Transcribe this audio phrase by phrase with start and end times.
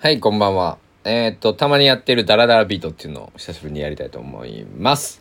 [0.00, 0.78] はい、こんばんは。
[1.02, 5.20] えー、っと、たまにやってるダラダラビートっていうのを久しぶりにやりたいと思います。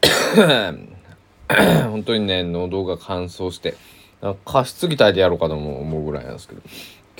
[1.52, 3.74] 本当にね、喉が乾燥して、
[4.46, 6.62] 加湿器炊いてやろうかと思うぐらいなんですけど、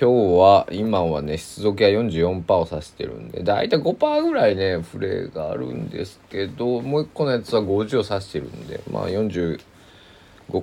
[0.00, 7.66] 今日は、今はね、湿度計は44%を指してるんで、だいたい5%ぐらいね、フレーがあるんですけど、もう一個のやつは50
[8.00, 9.58] を指してるんで、まあ45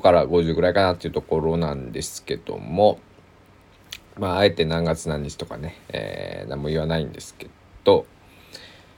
[0.02, 2.98] から50ぐらいかなっていうところなんですけども、
[4.20, 7.48] まあ、あえて何月何日とかね、えー、何も言わないんですけ
[7.84, 8.06] ど、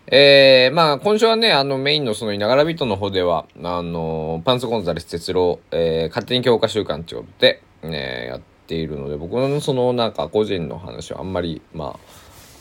[0.08, 12.00] えー、まあ、今週はね、あの、メインのその、いながらビートの方では、あの、パンツゴンザレス哲郎、えー、勝手に強化週間ということで、ね、やっているので、僕のその、なんか、個人の話はあんまり、まあ、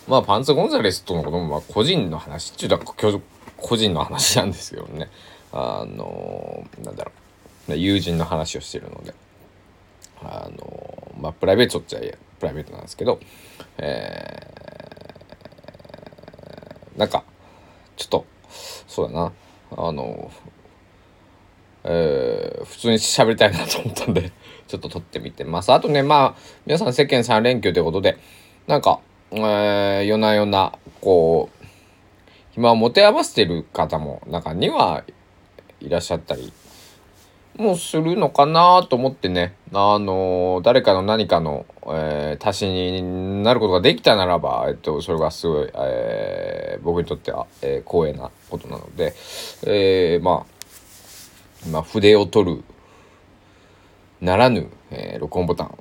[0.06, 3.20] まあ、パンツゴンザレスとのことも、まあ、個人の話っていうと、
[3.56, 5.08] 個人の話なんですけどね、
[5.52, 7.12] あの、なんだろ
[7.68, 9.14] う、友人の話をしてるので、
[10.22, 12.00] あの、まあ、プライベートっちゃ
[12.40, 13.20] プライベートなんですけど、
[13.78, 17.22] えー、なんか、
[17.96, 18.26] ちょっと、
[18.88, 19.32] そうだな、
[19.76, 20.32] あの、
[21.84, 24.32] えー、普通に喋りたいなと思ったんで、
[24.66, 25.72] ちょっと撮ってみてます。
[25.72, 28.18] あとね、まあ、皆さん世間3連休ということで、
[28.66, 29.00] なんか、
[29.32, 31.66] えー、夜な夜な、こう、
[32.52, 35.04] 暇を持て余してる方も中には
[35.80, 36.52] いらっしゃったり
[37.56, 49.14] もうするのかなと思ってね、あのー、誰かの何かの、えー、足しになることができたならば、えっと、それがすごい、えー、僕にとっては、えー、光栄なことなので、
[49.66, 52.64] えー、まあ、まあ、筆を取る
[54.20, 55.78] ならぬ、えー、録音ボタンを、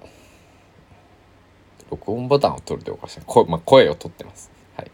[1.91, 3.21] 録音ボタンを取るっておかしい。
[3.25, 4.51] 声,、まあ、声を取ってます。
[4.75, 4.91] はい。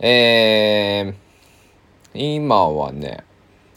[0.00, 3.24] えー、今はね、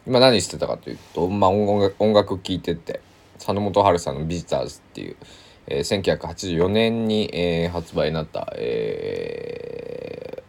[0.08, 3.02] 今何してたかというと、まあ、音楽音楽聴いてて
[3.38, 5.18] 佐野元春さんの「ビジターズ」っていう、
[5.68, 10.42] えー、1984年に、えー、発売になった、え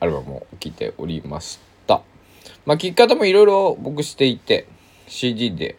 [0.00, 2.02] ー、アルバムを聴いておりました。
[2.66, 4.66] まあ聴き方もいろいろ僕していて
[5.08, 5.76] CD で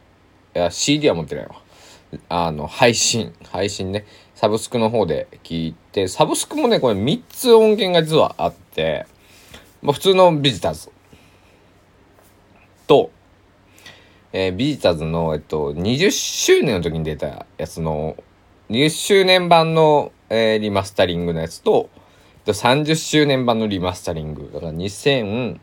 [0.56, 1.62] いや CD は持ってないわ。
[2.28, 4.06] あの配信配信ね。
[4.34, 9.06] サブスクの方で聞いてサブスクもねこれ3つ音源が実はあって、
[9.84, 10.95] まあ、普通のビジターズ。
[12.86, 13.12] と、
[14.34, 18.18] えー、ビジターズの、えっと、20周年の時に出たやつの、
[18.70, 21.90] 20周年版の、えー、リマスタリングのやつと、
[22.46, 24.52] 30周年版のリマスタリング。
[24.54, 25.58] だから2004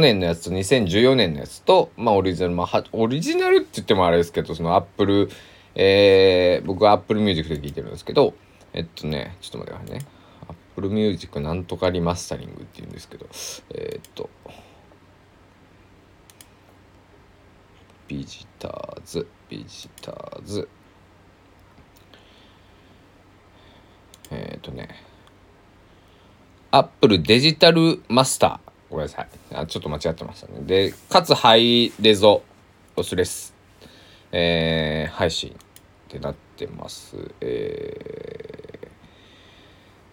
[0.00, 5.28] 年のやつと2014年のやつと、まあオリジナル、まあ、オリジナルって言ってもあれですけど、そのアップル、
[5.74, 8.34] えー、僕は Apple Music で聴いてるんですけど、
[8.72, 10.06] えっとね、ちょっと待ってくださいね。
[10.48, 13.26] Apple Music なんとかリマスタリングって言うんですけど、
[13.70, 14.30] えー、っと、
[18.08, 20.68] VISITORS。VISITORS。
[24.30, 24.88] えっ、ー、とね。
[26.70, 29.28] Apple Digital Master ごめんなさい。
[29.52, 30.54] あちょっと間違ってましたね。
[30.62, 32.42] でかつハイレゾ
[32.96, 33.54] ロスレス、
[34.32, 35.54] えー、配信っ
[36.08, 37.16] てなってます。
[37.40, 38.73] えー、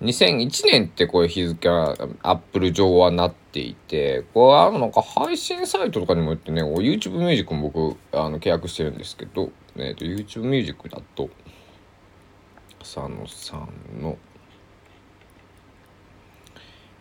[0.01, 11.29] 2001年ってこういう日付はアップル上はなっていてこれあのなんか配信サイトとかにも言ってね YouTube ミュージックも僕あの契約してるんですけど、えーと、YouTube ミュージックだと
[12.79, 14.17] 佐野さんの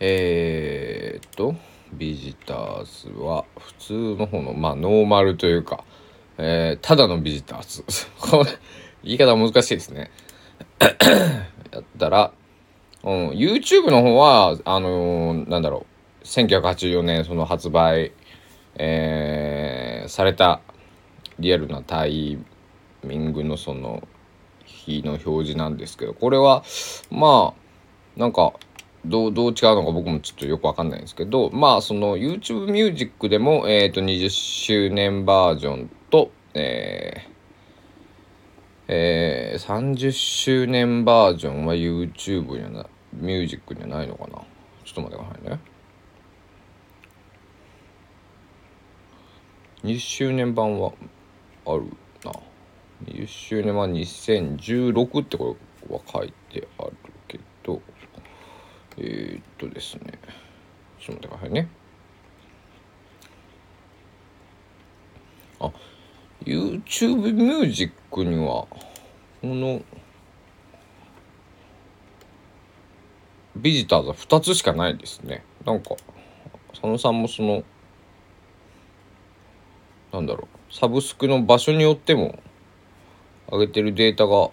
[0.03, 1.55] えー、と
[1.93, 5.85] ビジターズは普通の方のまあノーマルというか、
[6.39, 7.85] えー、ただのビジターズ。
[9.05, 10.11] 言い方難しいですね。
[11.73, 12.33] やったら、
[13.03, 15.87] うん、YouTube の方はあのー、なんだろ
[16.23, 16.25] う。
[16.25, 18.13] 1984年その発売、
[18.75, 20.61] えー、された
[21.39, 22.39] リアルなタイ
[23.03, 24.07] ミングのその
[24.65, 26.63] 日の表示なんですけどこれは
[27.11, 28.53] まあなんか
[29.07, 37.40] どうどう違うのか僕もちょっとよくわかんないんですけどまあその YouTube ミュージックでも、えーと、20周年バージョンと、えー
[38.93, 44.43] えー、30周年バージョンは YouTube にはなミュージックにはないのかな？
[44.85, 45.61] ちょっと待ってくださいね。
[49.85, 50.93] 20周年版は
[51.67, 51.85] ある
[52.25, 52.33] な。
[53.05, 55.57] 20周年は2016ってこ
[55.89, 56.93] れは書いてある
[57.29, 57.81] けど
[58.99, 60.19] えー、っとですね。
[60.99, 61.69] ちょっと待ってくださいね。
[65.61, 65.71] あ
[66.45, 68.67] YouTube ミュージックには
[69.41, 69.83] この
[73.57, 75.45] ビジターズは2つしかないですね。
[75.65, 75.97] なんか
[76.73, 77.63] 佐野さんもその
[80.13, 82.41] なんだろうサブスクの場所によっても
[83.51, 84.51] 上げてるデータが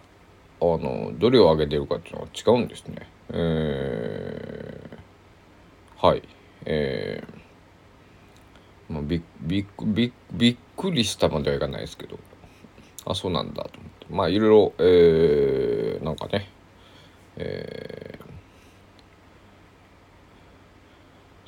[0.59, 3.07] あのどれを上げてるかっていうのは違うんですね。
[3.29, 6.23] えー、はい。
[6.65, 12.17] えー、まあ、びびびびっくりしたまではいかないですけど。
[13.05, 14.05] あそうなんだと思って。
[14.09, 16.49] まあいろいろえー、なんかね。
[17.37, 18.19] え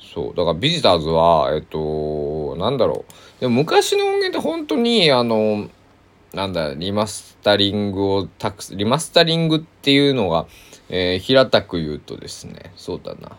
[0.00, 0.34] ー、そう。
[0.34, 3.04] だからビジターズはえっとなんだろ
[3.38, 3.40] う。
[3.40, 5.68] でも昔の音源って本当にあの
[6.32, 10.46] なんだリマスタリングをたくリマスタリングっていうのが、
[10.88, 13.36] えー、平たく言うとですねそうだな。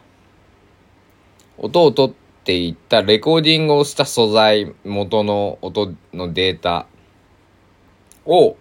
[1.58, 6.88] 音を取ってていったレコーディングをした素材元の音のデータ
[8.26, 8.58] を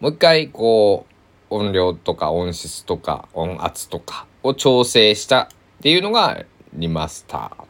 [0.00, 1.06] もう一回こ
[1.50, 5.48] う音量とか音質とか音圧とかを調整した
[5.78, 7.64] っていうのがリマスター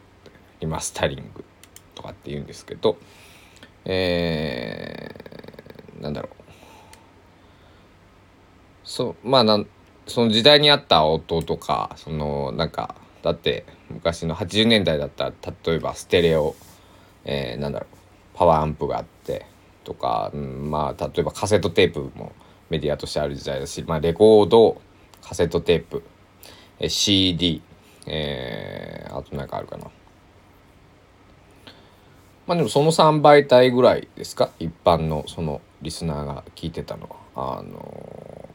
[0.59, 1.45] リマスタリング
[1.93, 2.97] とかって言うんですけど
[3.85, 6.35] えー、なんだろう。
[8.83, 9.67] そうまあなん
[10.07, 15.33] その時代に合った音とかそのなんかだって昔の80年代だったら
[15.65, 16.55] 例えばステレオ、
[17.23, 17.97] えー、なんだろう
[18.33, 19.45] パワーアンプがあって
[19.83, 22.33] とか、うん、まあ例えばカセットテープも
[22.69, 24.81] メディアとしてある時代だし、まあ、レコード
[25.21, 26.03] カセットテープ、
[26.79, 27.61] え CD、
[28.05, 29.85] えー、あと何かあるかな。
[32.47, 34.49] まあでもその3媒体ぐらいですか？
[34.59, 37.59] 一般のそのリスナーが聞いてたのは。
[37.59, 38.49] あの、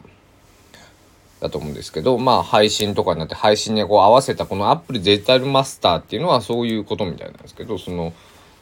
[1.40, 8.12] だと思うんですけどまあ配信とかになって配信にこう合わせたこのアップルデジタルマスターっていうのはそういうことみたいなんですけどその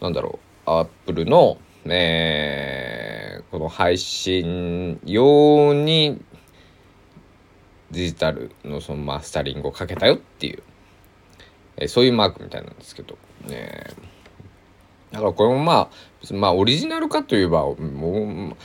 [0.01, 1.59] なんだろう Apple の
[1.91, 6.21] えー、この配信用に
[7.91, 10.63] デジタルのそのマスタリングをかけたよっていう、
[11.77, 13.17] えー、そういうマークみたいなんですけど、
[13.47, 13.85] ね、
[15.13, 18.57] だからこれもまあ、まあオリジナルかといえば、もう、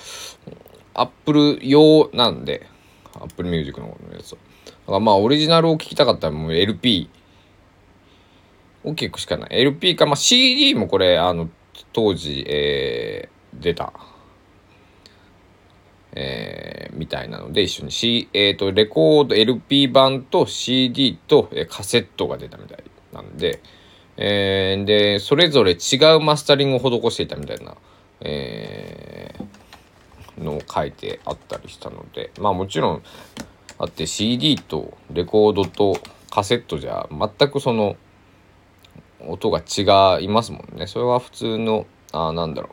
[0.93, 2.67] Apple 用なんで、
[3.15, 4.37] Apple Music のやつだ
[4.87, 7.09] からまあオリジナルを聴きたかったらもう LP
[8.83, 9.49] を聴くしかない。
[9.51, 11.49] LP か、まあ CD もこれ、あの、
[11.91, 13.93] 当時、えー、出た、
[16.15, 23.61] えー、みたいなので一緒に、C えーと、レコード LP 版と CD と、えー、カセットが出たみたいなんで、
[24.17, 27.75] えー、でそれぞれ違うマスタリングを施していたみたいな、
[28.21, 29.42] えー、
[30.43, 33.03] のを書いてあったりしたのでまあもちろん
[33.79, 35.97] あって CD とレコードと
[36.29, 37.95] カセットじゃ全くその
[39.27, 40.87] 音が違いますもんね。
[40.87, 42.69] それは普通の、あなんだろ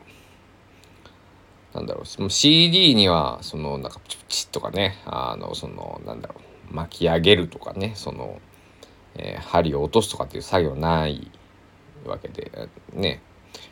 [1.73, 1.77] う。
[1.77, 2.29] なんだろう。
[2.29, 6.35] CD には、その、なんか、プチプチとかね、あの、その、なんだろ
[6.71, 6.73] う。
[6.73, 8.39] 巻き上げるとかね、その、
[9.15, 11.31] えー、針を落とすとかっていう作業ない
[12.05, 12.51] わけで、
[12.93, 13.21] ね、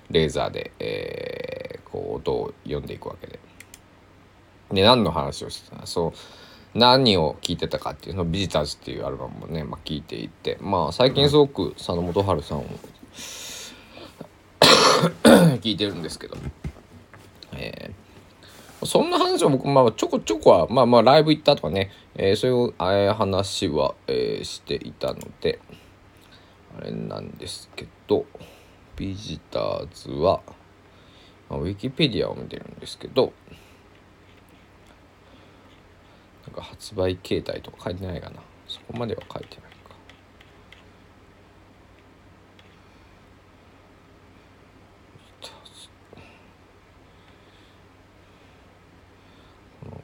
[0.09, 3.39] レーザーで、えー、こう、音を読んでいくわけで。
[4.71, 6.13] で、何の話をしてたそ
[6.75, 10.57] う、何を聴いてたかっていうのビジターズっていうアルバムもね、まあ、聴いていて。
[10.61, 12.65] まあ最近すごく佐野元春さんを
[15.61, 16.37] 聞いてるんですけど、
[17.53, 25.59] えー、そんな話を僕、まあ、ちょこちょこはまあまあライブ行ったとかね、えー、そういう、えー、話は、えー、していたので
[26.77, 28.25] あれなんですけど
[28.95, 30.41] ビジターズは、
[31.49, 33.33] まあ、ウィキペディアを見てるんですけど
[36.49, 38.41] なんか発売形態とか書いてないかな。
[38.67, 39.69] そこまでは書いてないか。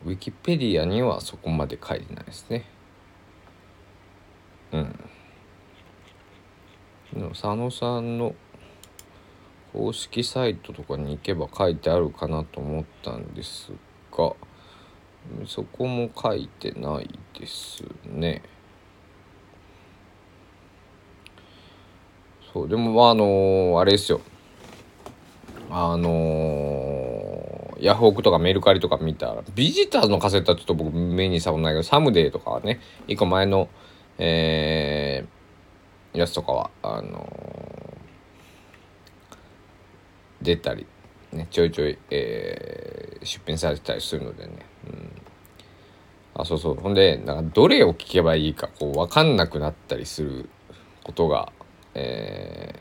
[0.05, 2.63] ウィキペディアにはそこまで書いてないですね。
[4.71, 4.99] うん。
[7.13, 8.35] でも佐野さんの
[9.73, 13.71] 公式サイトとかに行けば書いてあるかなと思ったんです
[14.15, 14.35] が。
[15.45, 18.41] そこも書いてないですね。
[22.53, 24.21] そうでもあのー、あれですよ
[25.69, 33.67] あのー、ヤフオクとかメルカリとか見たらビジターズのカセットはちょっと僕目にしたことないけどサムデーとかはね一個前の
[34.17, 40.85] えー、やつとかはあのー、出たり
[41.33, 44.53] ねちょいちょい、えー、出品されてたりするのでね、
[46.33, 46.75] あそうそう。
[46.75, 50.49] ほんでなんかどれを聞けばいいかこう分かんなくなったりする
[51.03, 51.51] ことが
[51.95, 52.75] え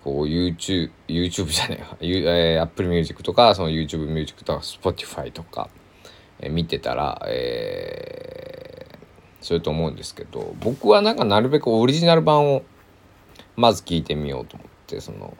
[0.00, 5.68] ー、こう YouTube, YouTube じゃないわ、 えー、Apple Music とかその YouTube Music とか Spotify とか、
[6.38, 12.62] えー、見てたら、えー、それと思うんですけど僕はなんかなるべくオリジナル版を
[13.56, 15.34] まず聞いてみようと思ってその、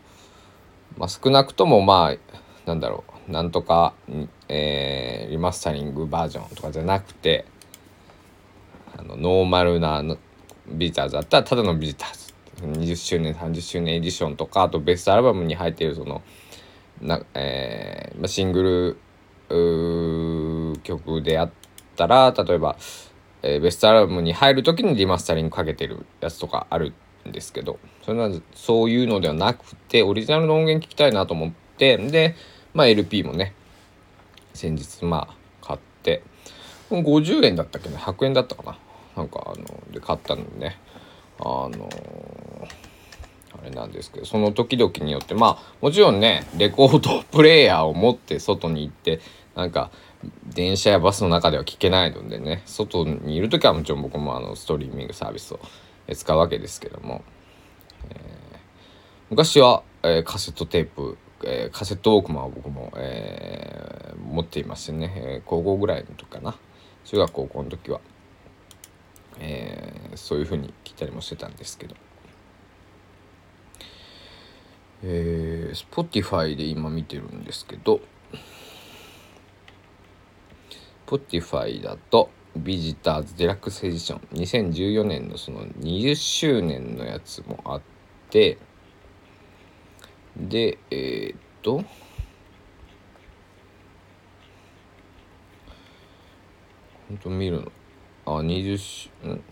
[0.96, 2.36] まあ、少なくともまあ
[2.66, 3.11] なんだろう。
[3.28, 3.94] なんとか、
[4.48, 7.44] えー、リマスタリングバージョンとかじゃなくて
[8.96, 10.02] あのノーマルな
[10.68, 12.32] ビジターズだったらただのビジターズ。
[12.60, 16.22] 20周年30周年エディションとかあとベストアルバムに入っているその
[17.00, 18.96] な、えー、シング
[19.48, 21.50] ル曲であっ
[21.96, 22.76] たら例えば、
[23.42, 26.92] えー、ベストアルバムに入る時にリマスタリングかけてるやつとかある
[27.28, 32.36] んですけどそれはそういうのではなくてオリジナルの音源聞きたいなと思ってで、
[32.74, 33.54] まあ、LP もね
[34.54, 36.22] 先日まあ買って。
[36.90, 38.78] 50円だったっけな100円だったかな。
[39.16, 40.78] なんかあので買ったのね。
[41.38, 41.88] あの
[43.52, 49.20] あれなんですけどその時々によってまあもちろんねレコード プレーヤーを持って外に行って
[49.54, 49.90] なんか
[50.46, 55.60] 電車やバスの中では聞けないのでね外にいる時はもちろん僕もあのストリーミングサービスを
[56.14, 57.22] 使うわけですけども、
[58.10, 58.18] えー、
[59.30, 66.56] 昔は、えー、カセットテープ、えー、カセットウォークマンを僕も、え持っていましてね、え高校ぐらいの時かな
[67.04, 68.00] 中学高校の時は、
[69.38, 71.94] えそういう風に聞いたりもしてたんですけど。
[75.04, 78.00] えー、Spotify で今見てるんですけど
[81.06, 87.82] Spotify だとビジターズデラックスエディション2014年のその20周年のやつもあっ
[88.30, 88.58] て
[90.36, 91.84] でえー、っと
[97.08, 97.72] 本当見るの。
[98.24, 99.42] あ20周ん。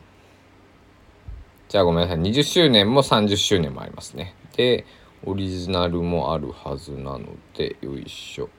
[1.68, 2.22] じゃあごめんなさい。
[2.22, 4.34] 20周年も30周年もありますね。
[4.56, 4.86] で
[5.24, 7.20] オリジナルもあるはずなの
[7.54, 8.44] でよいしょ。
[8.44, 8.50] やっ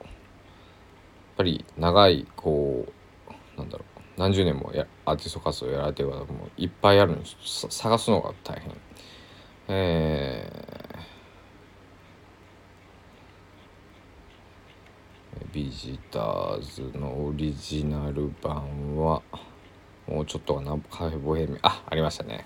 [1.38, 2.86] ぱり長いこ
[3.56, 4.00] うなんだろう。
[4.16, 7.66] 何十年もやアーティスト活動やられてる方もいっぱいあるんです。
[7.70, 8.76] 探すのが大変。
[9.68, 10.81] えー、
[15.52, 19.22] ビジターズのオリジナル版は
[20.06, 22.44] もうちょっとかなカフェボヘミあありましたね。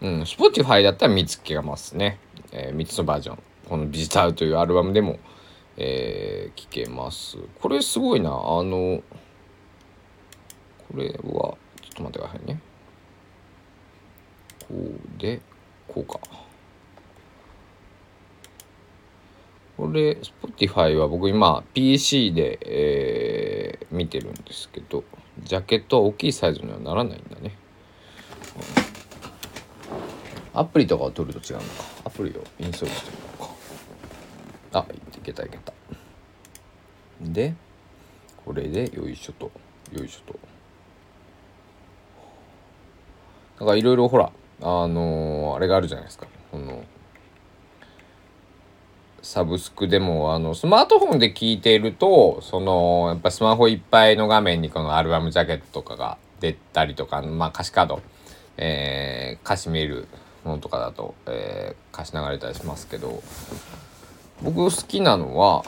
[0.00, 2.18] うん Spotify だったら見つけますね。
[2.52, 3.38] えー、3つのバージョン。
[3.68, 5.18] この「ビジター」というアルバムでも、
[5.76, 7.38] えー、聴けます。
[7.60, 8.30] これすごいな。
[8.30, 9.02] あの
[10.88, 11.56] これはちょっ
[11.96, 12.60] と待ってくださいね。
[14.68, 15.40] こうで
[15.88, 16.43] こうか。
[19.76, 25.02] これ Spotify は僕今 PC で、えー、見てるんですけど
[25.42, 27.56] ジャケットは大きいサイズにはならないんだね、
[30.52, 31.84] アプリとかを取ると違うのか。
[32.04, 34.80] アプリをインストールしてみようか。
[34.80, 35.72] あいけたいけた。
[37.20, 37.54] で
[38.44, 39.50] これでよいしょと
[39.92, 40.38] よいしょと。
[43.58, 46.26] だかいろいろほらあのー、あれがあるじゃないですか。
[46.52, 46.84] この
[49.24, 58.02] サブスクでもあのスマートフォンで聞いているとそのやっぱスマホいっぱいの画面にこのアルバムジャケットとかが出たりとかまあ歌詞カード、
[58.58, 60.08] えー、歌詞見える
[60.44, 63.22] ものとかだと、えー、歌詞流れたりしますけど
[64.42, 65.64] 僕好きなのは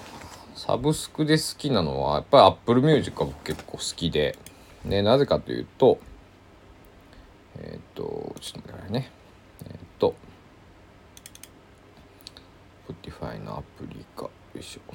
[0.54, 4.36] サブスクで好きなのはやっぱり Apple Music が僕結構好きで、
[4.84, 5.98] ね、なぜかというと
[7.58, 9.10] えっ、とちょっと待ってくださいね。
[9.64, 10.14] えっ、と
[12.88, 14.23] Spotify のアプリか。
[14.23, 14.95] よいしょ。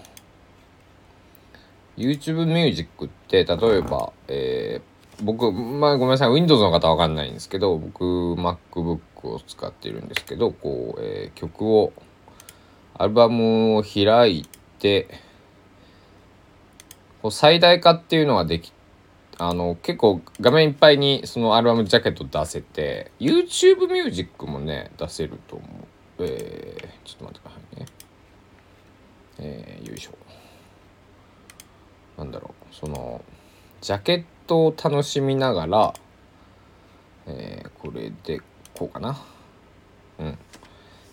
[1.97, 8.03] YouTube Music って例えば、えー、僕、まあごめんなさい、Windows の方はわかんないんですけど、僕、
[8.35, 11.93] MacBook を使ってるんですけどこう、えー、曲を
[12.95, 14.45] アルバムを開い
[14.79, 15.07] て
[17.21, 18.73] こう最大化っていうのができ
[19.37, 25.69] あの結構画面いっぱいにそのアルバムジャケット出せて YouTube ミュージックもね出せると思う。
[26.23, 27.85] えー、ちょっと待ってくださいね。
[29.39, 30.11] えー、よいしょ。
[32.17, 32.75] なんだろう。
[32.75, 33.23] その
[33.81, 35.93] ジャケットを楽しみながら、
[37.27, 38.41] えー、これで
[38.73, 39.17] こうかな。
[40.19, 40.37] うん。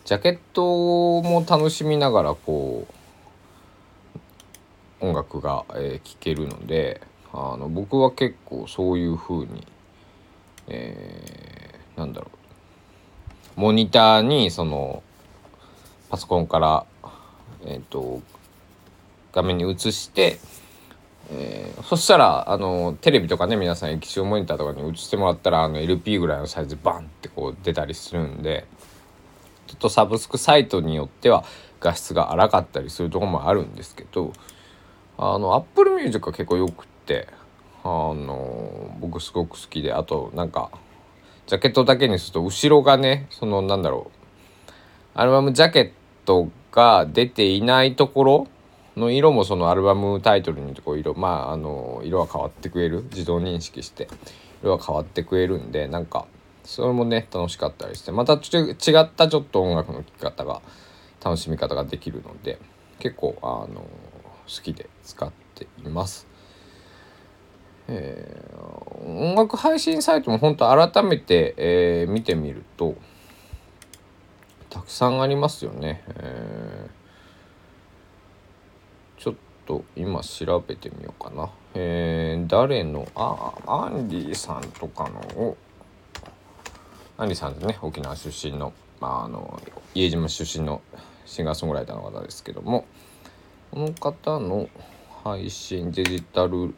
[0.05, 2.87] ジャケットも楽しみながらこ
[5.01, 9.67] う音楽が聴、えー、けるのであの僕は結構そういう風に
[10.69, 12.38] えー、なんだろう。
[13.59, 15.03] モニターにその
[16.11, 16.87] パソコンから
[17.67, 18.23] えっ、ー、と
[19.33, 20.39] 画面に映して
[21.31, 28.65] えー、そしたらあのテレビとかね皆さん液晶モニターとかに映してもらったらあの LP ぐらいのサイズバンってこう出たりするんで
[29.67, 31.45] ちょっとサブスクサイトによっては
[31.81, 34.33] 画質が荒かったりするとこもあるんですけど
[35.19, 37.29] あの Apple Music は結構よくって
[37.83, 40.71] あの僕すごく好きであとなんか
[41.49, 44.71] ジャケットだけにすると後ろがねそのなんだろう
[45.15, 48.47] アルバムジャケットが出ていないところ
[48.99, 54.09] の色もそのアルバムタイトルにこう色まああの色は変わってくれる自動認識して
[54.63, 56.27] 色は変わってくれるんでなんか
[56.65, 60.61] それもね楽しかったりしてまたちょ違ったちょっと音楽の聴き方が
[61.25, 62.59] 楽しみ方ができるので
[62.99, 66.27] 結構あの好きで使っています。
[67.89, 72.95] えー、音楽配信サイトも本当改めて、えー、見てみると
[74.71, 76.05] たくさんありますよね。
[76.09, 79.35] えー、ちょっ
[79.67, 81.51] と今調べてみようかな。
[81.75, 85.57] えー、誰のあアンディさんとかの
[87.17, 89.61] アンディさんですね沖縄出身の,、まあ、あの
[89.95, 90.81] 家島出身の
[91.25, 92.87] シンガーソングライターの方ですけども
[93.71, 94.69] この方の
[95.25, 96.75] 配信デジタル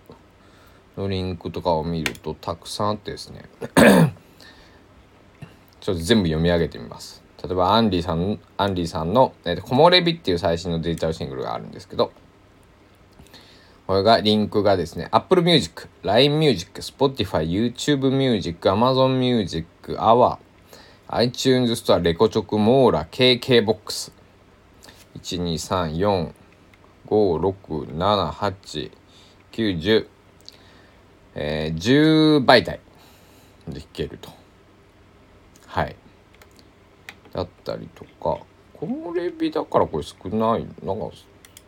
[1.01, 3.47] のリンクとかを見るとたくさんあってですね。
[5.81, 7.23] ちょっと全部読み上げてみます。
[7.43, 12.13] 例えばアンディさんアンディさんの「えー、木漏れ日」っていう最新のデジタルシングルがあるんですけど
[13.87, 19.67] これがリンクがですね Apple Music、LINE Music、Spotify、YouTube Music、Amazon Music、
[19.97, 20.37] AWA、
[21.09, 24.13] iTunes ストア、レコチョク、モーラ、KKBOX
[25.23, 26.35] 1234
[27.11, 30.07] 5678910
[31.43, 32.81] えー、10媒体
[33.67, 34.29] で弾けると。
[35.67, 35.97] はい。
[37.33, 38.45] だったりとか。
[38.75, 40.67] このレビだからこれ少ない。
[40.85, 41.11] なんか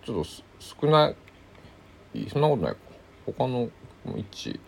[0.05, 0.25] ちょっと
[0.59, 1.17] 少ない。
[2.31, 2.75] そんなことない。
[2.75, 2.81] か
[3.25, 3.71] 他の
[4.05, 4.61] 1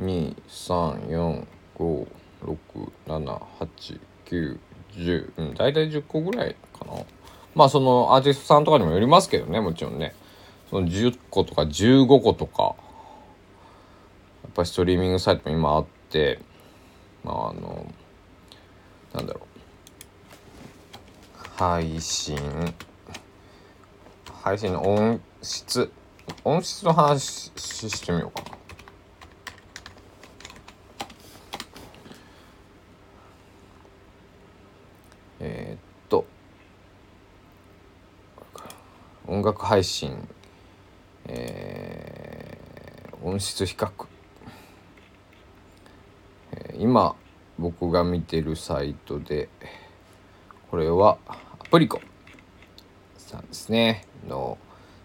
[0.00, 2.06] 2 3 4 5
[2.44, 2.56] 6
[3.06, 4.58] 7 8 9
[4.96, 6.94] 10うん大体10個ぐらいかな。
[7.54, 9.60] まあそのアーティストさんとかにもよりますけどね。
[9.60, 10.12] もちろんね。
[10.70, 12.74] その10個とか15個とか。
[14.52, 16.38] っぱストリーミングサイトも今あって
[17.24, 17.86] まああの
[19.14, 19.52] なんだろう。
[21.56, 22.38] 配信。
[24.42, 25.90] 配信の音質。
[26.44, 28.58] 音質の話してみようかな。
[35.40, 36.26] え、っと。
[39.26, 40.28] 音楽配信。
[41.26, 44.11] えー、音質比較。
[46.78, 47.14] 今
[47.58, 49.48] 僕が見てるサイトで
[50.70, 51.36] これはア
[51.70, 52.00] プリコ。
[53.32, 54.06] さんですね。
[54.28, 54.58] の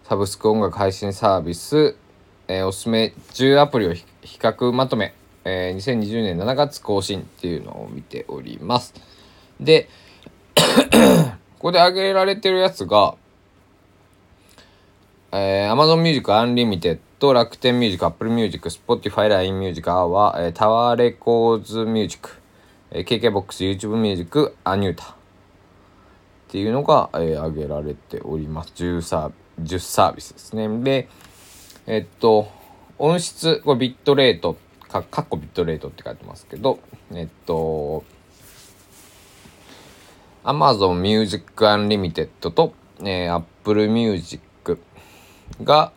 [0.04, 1.96] サブスク音楽配信サービス、
[2.48, 5.14] えー、おすすめ10アプリを比較まとめ、
[5.46, 8.94] えー、2020年7月更新っていうのを見ております。
[9.60, 9.90] で
[10.56, 13.16] ここで挙げられてるやつが、
[15.40, 17.00] えー、Amazon Music Unlimited
[17.32, 22.32] 楽天ミュージック、 Apple Music、Spotify、LINE MUSIC、アワー、 TOWER RECORDS MUSIC、
[22.90, 25.08] えー、KKBOX、YouTube ミュージック、アニュータっ
[26.48, 28.74] ていうのが、えー、挙げられております。
[28.76, 30.68] 10サー10サービスですね。
[30.84, 31.08] で、
[31.86, 32.50] えっと、
[32.98, 36.80] 音質、これビットレート、か、かっこビットレートって書いてますけど、
[37.14, 38.04] えっと、
[40.44, 44.47] Amazon Music Unlimited と、えー、Apple Music
[45.64, 45.92] が、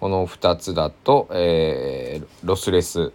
[0.00, 3.12] この2つだと、えー、ロスレス。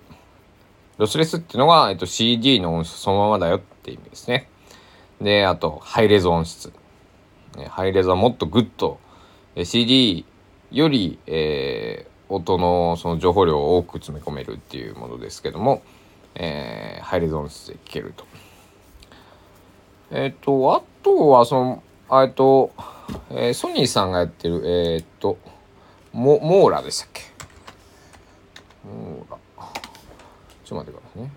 [0.98, 4.50] ロスレスっていうのが、えっと、CD の音質そのままだよって意味ですね。
[5.22, 6.72] で、あと、ハイレゾ音質。
[7.70, 9.00] ハイレゾはもっとグッと、
[9.64, 10.26] CD
[10.72, 15.82] より、えー、音のその情報量を多く詰め込めるっていうものですけども、
[16.36, 18.26] えー、ハイレゾ音質で聴けると。
[20.12, 21.56] えっ、ー、と、あとは、そ
[22.10, 22.72] の、えっと、
[23.32, 25.38] えー、ソニーさんがやってる、えっ、と、
[26.18, 27.22] モモーラでしたっけ？
[28.84, 29.38] モーラ
[30.66, 31.32] ちょっと待ってくださいね。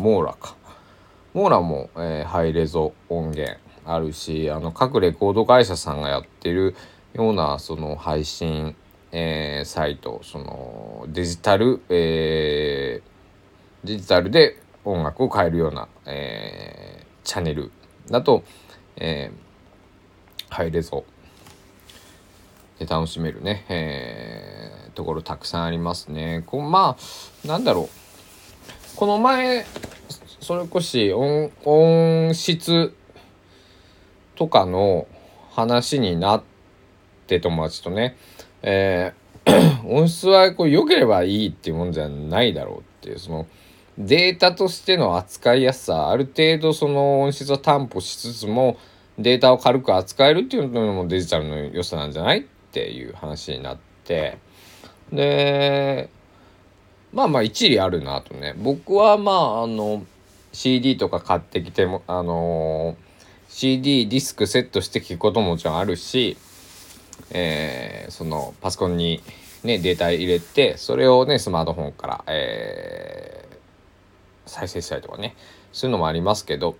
[0.00, 0.54] モーラか。
[1.34, 6.76] モーラも、えー、ハイレゾ音源あるしあの各レコード会社さんがやってる
[7.12, 8.76] ようなその配信、
[9.10, 17.72] えー、サイトそのデジタル、えー、デジタルで音楽を変えるような、えー、チャンネル
[18.08, 18.44] だと、
[18.94, 21.04] えー、ハイレゾ
[22.78, 26.44] で楽しめるね、えー、ところたくさんありますね。
[26.46, 26.96] こま
[27.44, 27.88] あなんだろ
[28.94, 29.64] うこの前
[30.40, 32.94] それこし音音質
[34.36, 35.06] とかの
[35.50, 36.42] 話になっ
[37.26, 38.16] て友達とね、
[38.62, 43.46] えー、 音質はこう良ければいいっていうもんじゃないだろうっていうその
[43.98, 48.76] データとしての扱いやすさある程度その音質を担保しつつも
[49.18, 52.42] データを軽く扱えるっていうのもデジタルの良さなんじゃないっ
[52.78, 54.38] ていう話になって
[55.12, 56.08] で
[57.12, 58.54] まあまあ一理あるなとね。
[58.58, 60.04] 僕はまああの
[60.52, 62.96] CD とか買ってきてもあの
[63.48, 66.36] CD ディスクセットして聴くことももちろんあるし
[67.30, 69.20] えー、そのパソコンに
[69.64, 75.34] ねデータ入れてそれをねスマートフォンから、えー、再生したりとかね
[75.72, 76.76] そういうのもありますけど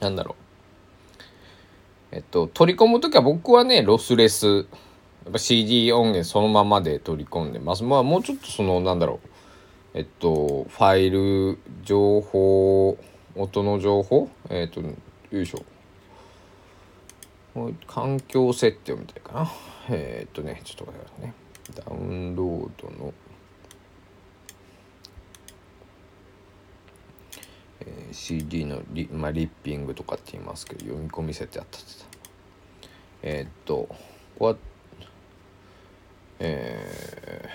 [0.00, 0.47] なんだろう。
[2.10, 4.62] えっと取り込む時は僕はねロスレスや
[5.30, 7.84] っぱ CD 音源そのままで取り込んでます。
[7.84, 9.28] まあもうちょっとそのなんだろう。
[9.94, 12.96] えっとファイル情報
[13.36, 15.62] 音の情報えっとよいしょ。
[17.86, 19.50] 環境設定を見たいかな。
[19.90, 21.34] え、っとねちょっと待ってくださいね。
[21.74, 23.12] ダウンロードの
[27.80, 31.86] えー、CD のリ,、まあ、リッピングとかって言いますけど読み込み設定あったって
[33.22, 33.96] えー、っとこ
[34.38, 34.56] こは
[36.40, 37.50] え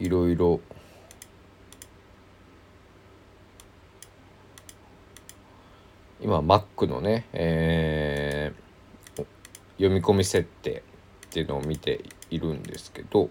[0.00, 0.60] ー、いろいろ
[6.20, 9.26] 今 Mac のね、えー、
[9.76, 10.82] 読み込み設定
[11.26, 13.28] っていうのを見ているんですけど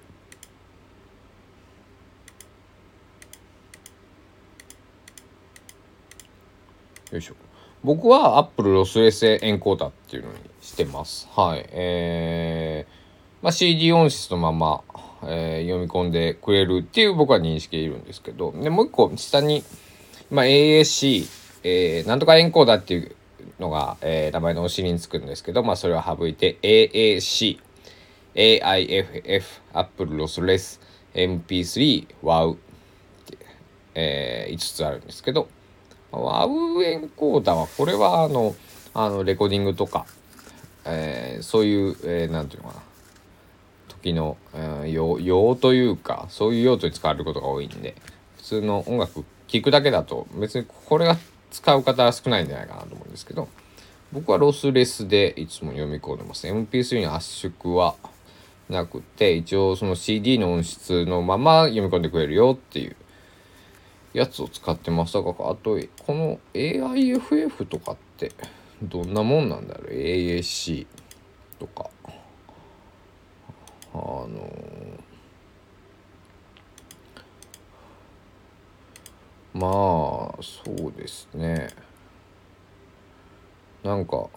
[7.11, 7.35] よいしょ
[7.83, 11.27] 僕は Apple ロスレスエンコーダーっていうのにしてます。
[11.35, 11.65] はい。
[11.69, 14.81] えー、まあ、CD 音質のまま、
[15.23, 18.51] えー、読み込んでくれるっていう僕は認識いるんですけど。
[18.51, 19.63] でもう一個下に、
[20.31, 23.15] まあ、AAC えー、なんとかエンコーダーっていう
[23.59, 27.59] のが、えー、名前のお尻につくんですけど、まあ、それを省いて AAC、
[28.35, 29.43] AIFF、
[29.73, 30.81] Apple Lossless、
[31.13, 32.57] MP3、WOW っ
[33.25, 33.37] て、
[33.95, 35.47] えー、5つあるんですけど、
[36.17, 38.55] WOW エンコーダーは、これはあの、
[38.93, 40.05] あのレコーディングとか、
[40.85, 42.81] えー、そういう、えー、なんていうのかな、
[43.89, 47.95] 時の、えー、用用というか、そういう用途に使われることが多いんで、
[48.37, 51.17] 普通の音楽聴くだけだと、別にこれが
[51.53, 53.47] 使う方は少ないんじゃないかなと思うんですけど
[54.11, 56.47] 僕はロスレスでいつも読み込んでます。
[56.47, 57.95] MP3 の圧縮は
[58.69, 62.95] なくて一応その CD の音質のまま読み込んでくれるよっていう
[64.13, 68.31] やつを使ってましたがあとこの AIFF とかって
[68.81, 70.85] どんなもんなんだろう？AAC
[71.59, 71.89] とか。
[73.95, 74.27] あの
[79.53, 81.67] まあそうですね。
[83.83, 84.29] なんか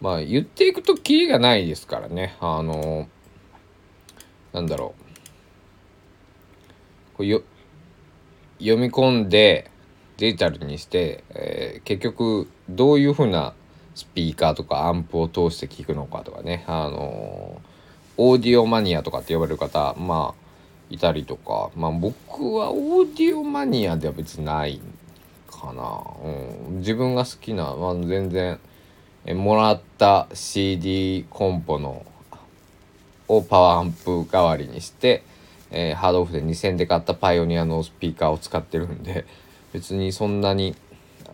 [0.00, 2.36] まあ言っていくとキリがないですからね。
[2.40, 3.08] あの
[4.56, 4.94] なんだろ
[7.14, 7.16] う。
[7.18, 7.42] こうよ
[8.58, 9.70] 読み込んで
[10.16, 13.52] デジタルにして、えー、結局どういうふうな
[13.94, 16.64] スピーカーとかアンプを通して聞くのかとかね。
[16.66, 17.76] あのー
[18.18, 20.46] オーディオマニアとかって呼ばれる方まあ
[20.88, 21.70] いたりとか。
[21.76, 24.80] まあ僕はオーディオマニアでは別にない
[25.50, 28.58] かな、うん、自分が好きな、まあ、全然
[29.26, 32.06] えもらった CD コンポの
[33.28, 35.22] をパワーアンプ代わりにして、
[35.70, 39.26] えー、ハードオフで2000で買ったパイオニアのスピーカーを使ってるんで
[39.72, 40.76] 別にそんなに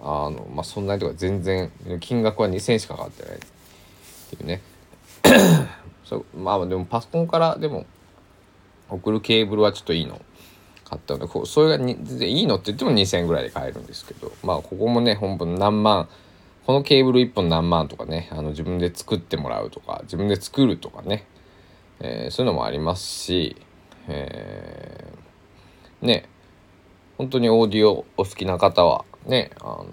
[0.02, 4.60] あのまあそんなにとか全然金額は2000しかかってないっていうね。
[6.04, 7.86] そまあでもパソコンからでも
[8.88, 10.20] 送るケーブルはちょっといいの
[10.84, 16.08] 買ったのでこうそれがに全然いいのって言っても2000円ぐらいで買えるんですけどまあここもね本当何万
[16.66, 21.26] このケーブル1本何万とかねあの自分で作ってもらうとか自分で作るとかね、
[22.04, 23.56] えー、そういうのもありますし、
[24.08, 26.28] えー、ね
[27.16, 29.86] 本当にオーディオお好きな方はねあの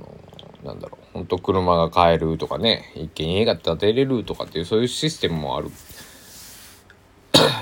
[0.63, 5.69] なんだろう本当車が買えるとかね一軒家が建てれるとかっていうそういうシステムもある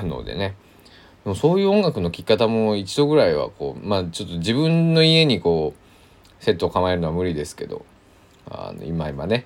[0.08, 0.56] のでね。
[1.26, 7.86] でもそういう音楽の聴き方も一度ぐらいはこうまあちょっと自分の家にこうセットを構えるのは無理ですけど
[8.50, 9.46] あの今今ね。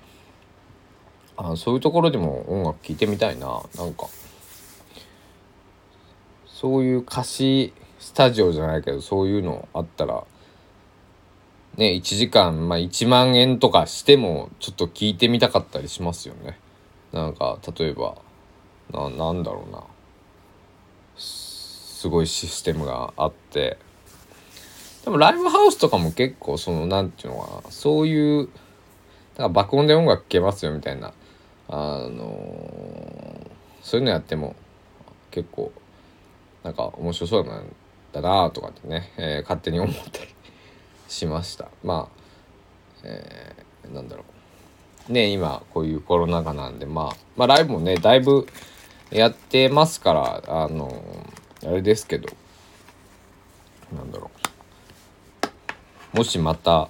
[1.36, 4.06] あそういうところでも音楽聴いてみたいななんか。
[6.62, 10.22] そういう歌詞スタジオじゃないけどそういうのあったら
[11.76, 16.60] ね1時間、まあ、1万円とかしてもちょっと聞いてみたかったりしますよね。
[17.10, 18.14] なんか例えば
[18.92, 19.82] ななんだろうな。
[21.16, 23.76] すごいシステムがあって。
[25.04, 27.70] でもライブハウスとかも結構その何て言うのかな。
[27.72, 31.12] そういうだから爆音で音楽聴けますよみたいな。
[31.66, 31.76] あ
[32.08, 33.50] のー、
[33.82, 34.54] そういうのやっても
[35.32, 35.72] 結構
[36.64, 37.74] なんか面白そうなん
[38.12, 40.28] だなとかってね、えー、勝手に思ったり
[41.08, 41.68] しました。
[41.82, 44.24] まあ、えー、なんだろ
[45.08, 45.12] う。
[45.12, 48.46] ね今こういうコロナ禍なんでまあまあライブもねだいぶ
[49.10, 50.12] やってますか
[50.46, 51.02] らあの
[51.64, 52.28] あれですけど
[53.94, 54.30] なんだろ
[56.14, 56.16] う。
[56.16, 56.88] もしまた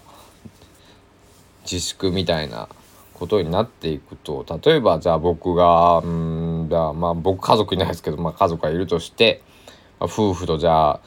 [1.62, 2.68] 自粛みたいな
[3.14, 9.42] ことになっていくと例えばじゃあ僕がうんじゃあまあ僕家族いないですけど、まあ、家族がいるとして、
[10.04, 11.00] 夫婦とじゃあ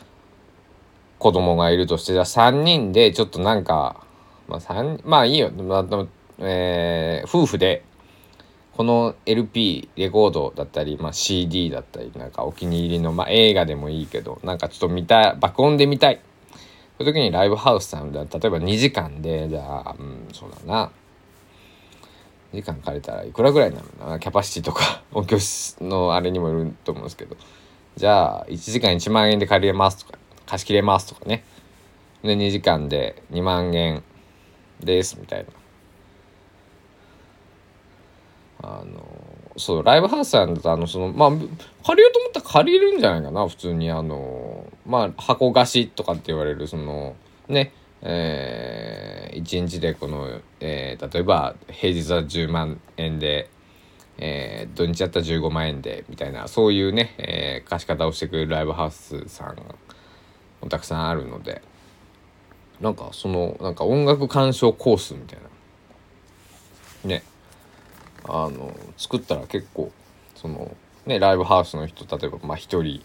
[1.20, 4.06] 子供がいるとしてじゃあ3人でちょっとなんか
[4.48, 6.06] まあ3まあいいよ、まあ
[6.40, 7.84] えー、夫婦で
[8.76, 16.20] この LP レコードだったり、まあ、CD だったりなんかお気に入りの、まあ、映画でもいいけどなんかちょっと見たい爆音で見たい。
[16.98, 20.92] そういう時にライブハウスさんで例えば2時間でじゃあうんそうだな。
[22.54, 24.20] 時間借りたらいくらぐらいなるのな。
[24.20, 25.38] キャパシティとか音響
[25.82, 27.36] のあれにもよると思うんですけど。
[27.96, 31.44] じゃあ1時間1万円で借りれますとか貸し切れますとかね。
[32.24, 34.04] で2時間で2万円
[34.80, 35.50] ですみたいな。
[38.64, 39.06] あの
[39.58, 43.92] そうライブハウスさんだとあのそのまあ借りようと思ったら借りるんじゃないかな普通に。
[43.92, 47.16] あのまあ箱貸しとかって言われるその
[47.48, 47.72] ね
[48.08, 53.50] えー、1日でこの、えー、例えば平日は10万円で、
[54.18, 59.56] えー、土日やったら15万円でみたいなそういうね、えー、貸し方をしてくれるライブハウスさん
[60.62, 61.62] もたくさんあるので
[62.80, 65.40] なんかそのなんか音楽鑑賞コースみたい
[67.04, 67.10] な。
[67.10, 67.24] ね。
[68.28, 69.92] あの作ったら結構
[70.36, 70.76] その
[71.06, 73.04] ねライブハウスの人例えばまあ1人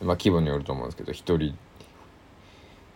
[0.00, 1.58] まあ規模によると思うんですけど1人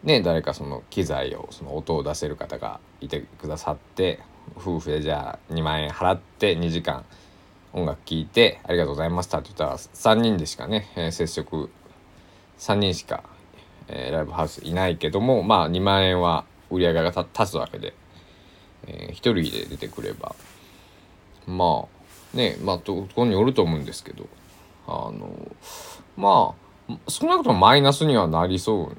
[0.03, 4.21] ね誰かその機材をその音を出せる方がいてくださって
[4.56, 7.04] 夫婦でじゃあ2万円払って2時間
[7.72, 11.70] 音楽聴いてありがとうございましたって言ったら3人でしかね、えー、接触
[12.59, 13.24] 3人しか、
[13.88, 17.94] えー、ライブハウスいないけどもまあ2万円は売り上げが立つわけで、
[18.87, 20.35] えー、1人で出てくれば。
[21.46, 21.85] ま
[22.35, 24.28] あねまあところによると思うんですけど
[24.87, 25.56] あの
[26.16, 26.66] まあ
[27.09, 28.92] 少なくともマイナスにはなりそ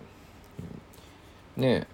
[1.57, 1.59] う。
[1.59, 1.87] ね。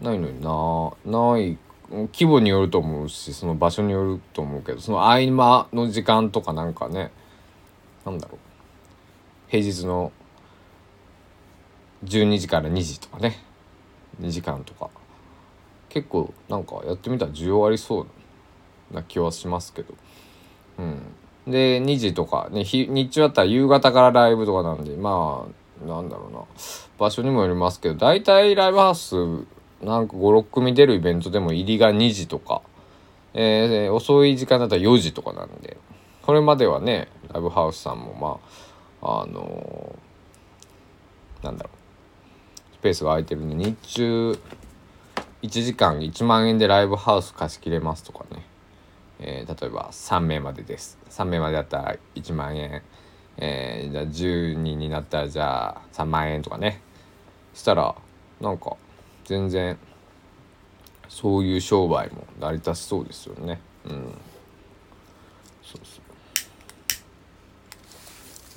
[0.00, 0.92] ないのにな。
[1.04, 1.58] ない。
[1.90, 7.10] 規模によると思うしその場所によると思うけどその合間の時間とかなんかね
[8.06, 8.38] なんだろう。
[9.48, 10.12] 平日の
[12.04, 13.38] 12時から2時とかね。
[14.20, 14.88] 2時間とか。
[15.88, 19.94] 結構なんかやってみたら需要ありそうな気はしますけど。
[20.78, 21.02] うん。
[21.50, 25.44] で2時とかね日中だったら夕方からライブとかなんでま
[25.82, 26.42] あなんだろうな。
[26.98, 29.16] 場所にもよりますけど大体ライブハウス
[29.82, 32.62] なんか56組出るイベントでも入りが2時とか、
[33.34, 35.76] えー、遅い時間だったら4時とかなんで。
[36.22, 38.14] これまではねライブハウスさんも
[39.00, 42.76] まああのー、なんだろう。
[42.76, 44.38] スペースが空いてるんで日中
[45.42, 48.46] 1時間1万円でライブハウス貸し切れますとかね、
[49.18, 50.98] えー、例えば3名までです。
[51.10, 52.82] 3名までだったら1万円、
[53.38, 56.82] えー、じゃあ10人になったらじゃあ3万円とかね。
[57.54, 57.94] したら
[58.40, 58.76] なんか
[59.24, 59.78] 全然
[61.08, 63.60] そういう商売も成り立ちそうですよね。
[63.84, 64.14] うん。
[65.62, 66.00] そうそ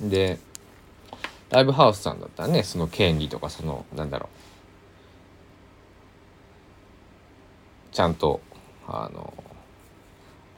[0.06, 0.08] う。
[0.08, 0.38] で
[1.50, 4.28] ライブハウスさんだったらねその権利とかそのなんだろ
[7.92, 7.94] う。
[7.94, 8.40] ちゃんと
[8.88, 9.32] あの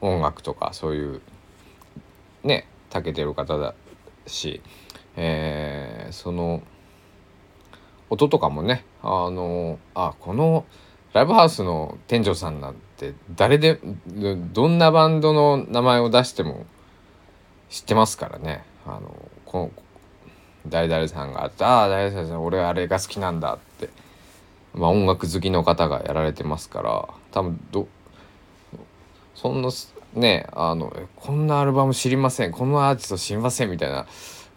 [0.01, 1.21] 音楽とかそういう
[2.43, 3.75] ねたけてる方だ
[4.25, 4.61] し、
[5.15, 6.63] えー、その
[8.09, 10.65] 音とかもねあのあこの
[11.13, 13.79] ライブハウスの店長さんなんて誰で
[14.53, 16.65] どんなバンドの名前を出しても
[17.69, 18.63] 知ってますからね。
[18.85, 19.13] あの
[19.45, 19.71] この
[20.67, 23.89] 誰々さんがあって「ああ誰々さん俺あれが好きなんだ」って
[24.77, 27.87] まあ、音楽好きの方がやられてますから多分ど
[29.33, 29.69] そんな
[30.13, 34.05] ねあのこんなアルバム知りませんこのアーティスト知りませんみたいな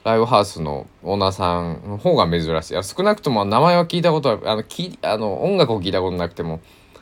[0.04, 2.84] ライブハウスのオーナーさんの方が珍しい。
[2.84, 6.60] 少なくとも名前は聞いたことはあのきあの音楽を聞いたことなくても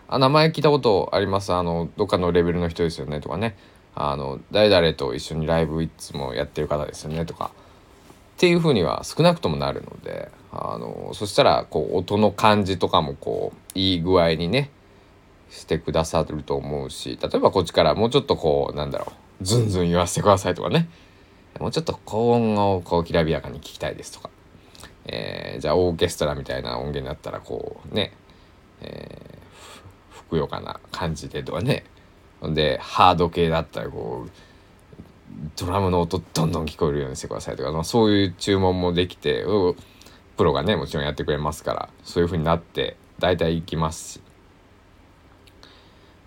[0.08, 1.52] あ名前聞いたことあります。
[1.52, 3.20] あのどっかのレベルの人ですよね。
[3.20, 3.56] とかね。
[3.94, 7.24] あの誰々と一緒にライブいつもやってる方ですよね。
[7.24, 7.50] とか。
[8.38, 14.70] っていうふうには少なくともなるのであのそしたらこう音の感じとかもこういい具合にね
[15.50, 20.88] してくださると思うし例えばこっちからもうちょっとこうなんだろうズンズン言わせてくださいとかね。
[21.58, 24.30] もうちょっと高音をこうきらびやかに聞きたいですとか、
[25.06, 28.12] えー、じゃあオーケストラみたいな音源になったらこうね、
[28.80, 31.84] えー、ふくよかな感じでとかね。
[32.40, 34.30] ほんでハード系だったらこう
[35.58, 39.44] ドラムの音どんどん聞こえるようにしてくださいとか、まあ、そういう注文もできて
[40.36, 44.20] プロがねもちろんやってくれますからそういう風になって大体行きますし。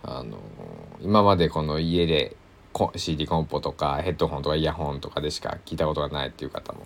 [0.03, 0.39] あの
[1.01, 2.35] 今までこの家で
[2.95, 6.85] CD コンポとかヘッドホンとかイヤホンとかでしか聞いたことがないっていう方も。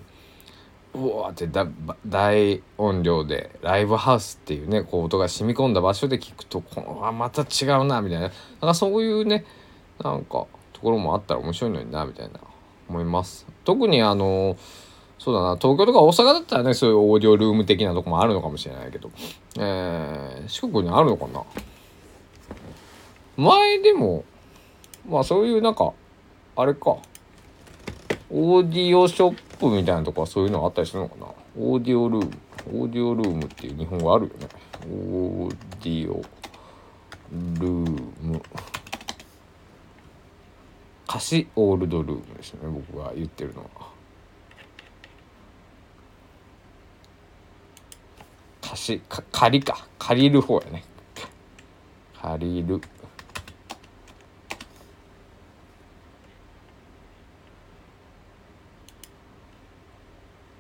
[0.93, 1.67] うわってだ
[2.07, 8.21] 大音量でライブハウスっていうねこう音が染み込んだ場所で聞くとこのあまた違うなみたいな。
[8.21, 9.45] なんかそういうね
[10.01, 12.39] なんかところもあったら面白いのになみたいな
[12.87, 13.45] 思います。
[13.65, 14.55] 特にあの
[15.19, 19.11] そうだな東京とか大阪だったらねそういうオーディオルーム的なとこもあるのかもしれないけど、
[19.57, 21.43] えー、四国にあるのかな？
[23.37, 24.23] 前でも
[25.07, 25.93] まあそういうなんか
[26.55, 26.97] あれか。
[28.29, 31.27] オーディオショップみたいなとこはそういうのあったりするのかな。
[31.57, 32.31] オーディオルーム。
[32.73, 34.47] オーディオルームっていう日本語あるよね。
[34.91, 36.21] オーディオ
[37.31, 37.71] ルー
[38.21, 38.41] ム。
[41.07, 43.69] 貸しオールドルームですね僕が言ってるのは。
[48.61, 49.87] 貸しか借りか。
[49.99, 50.83] 借りる方やね。
[52.21, 52.81] 借りる。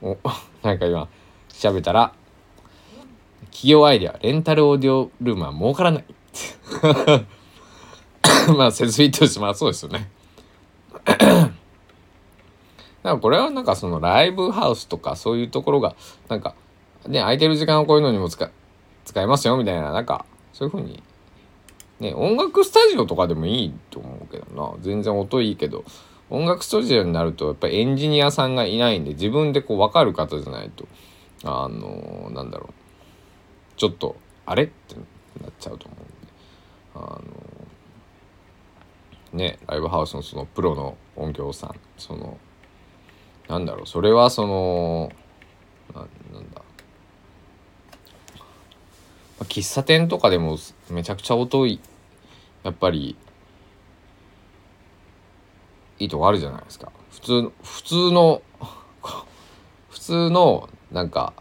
[0.01, 0.17] お
[0.63, 1.07] なんか今
[1.49, 2.13] 調べたら
[3.51, 6.05] 企業アイデアレンタルオーディオルームは儲からない。
[8.57, 10.09] まあ設備としてまあそうですよね。
[11.05, 11.49] だか
[13.03, 15.95] らこれはなんかそのライブハウスとかそういうところが
[16.27, 16.55] なんか
[17.07, 18.49] ね空いてる時間をこういうのにも使
[19.05, 21.01] 使えますよみたいななんかそういうふうに
[21.99, 24.73] ね音楽スタジオとかでもいいと思うけどな。
[24.81, 25.85] 全然音いいけど。
[26.29, 30.87] 音楽スタジオになるとやっぱりエンジニアさんがいないんで自分でこう分かる方じゃないと
[31.43, 32.73] あのー、なんだろう。
[33.77, 34.63] ちょっとあれ？
[34.63, 36.11] ってなっちゃうと思うんで。
[36.95, 42.39] あのー、ねライブハウスのそのプロの音響さんその
[43.47, 43.87] なんだろう。
[43.87, 45.11] それはその
[45.93, 46.61] ななんだ。
[49.41, 50.57] 喫茶店とかでも
[50.89, 51.79] めちゃくちゃ音い
[52.63, 53.15] やっぱり
[55.99, 56.91] いいとこあるじゃないですか。
[57.11, 58.41] 普通の普通の
[59.89, 61.33] 普通のなんか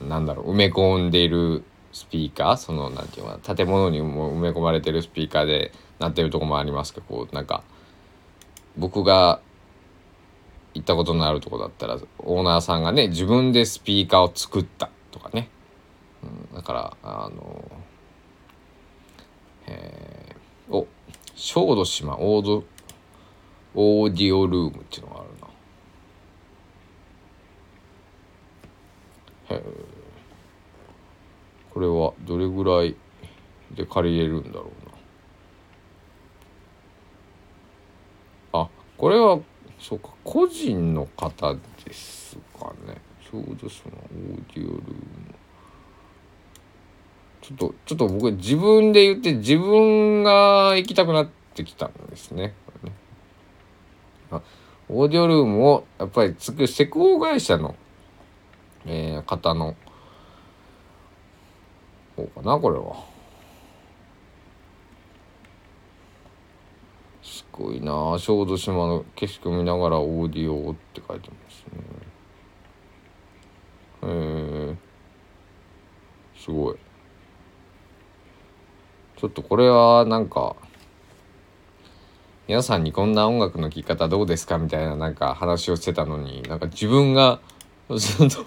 [0.00, 7.62] なんだろう埋め込んでいるスピーカーそのなんていうかな建物にも埋め込まれてるスピーカーでなってるとこもありますけどこうなんか
[8.76, 9.40] 僕が
[10.74, 15.48] 行ったことのあるとこだったらオーナーさんがね自分でスピーカーを作ったとかね、
[16.22, 17.70] うん、だからあの
[19.70, 20.86] えー、お
[21.34, 22.64] 小豆島オード
[23.80, 25.28] オーディオルームっていうのがある
[29.50, 29.56] な。
[29.56, 29.62] へえ
[31.70, 32.96] これはどれぐらい
[33.76, 34.72] で借りれるんだろ
[38.52, 38.62] うな。
[38.62, 39.38] あこれは
[39.78, 43.00] そうか個人の方ですかね。
[43.30, 45.34] ちょうどそのオーディオルーム。
[47.42, 52.54] ちょっとちょっと僕自分で言って自分が行きたくなってきたんですね。
[54.30, 57.74] オーディオルームをやっぱり作る施工会社の、
[58.86, 59.76] えー、方の
[62.16, 63.18] 方かなこれは。
[67.22, 71.82] すごいな小豆島の景色を見ながらオーディオって書いてますね。
[74.02, 74.76] えー、
[76.36, 76.76] すごい。
[79.16, 80.54] ちょっとこれはなんか
[82.48, 84.56] 皆さんにこんな音楽の聴き方どうですか？
[84.56, 87.42] みたいななんか話をしてたのになんか自分が
[87.94, 88.46] ずっと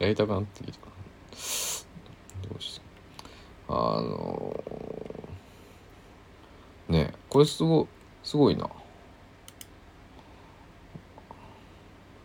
[0.00, 0.78] やりたくなってきた。
[0.80, 2.86] どうして？
[3.68, 3.72] あ
[4.02, 7.86] のー、ねこれすご
[8.24, 8.68] すごいな。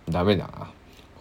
[0.10, 0.72] ダメだな。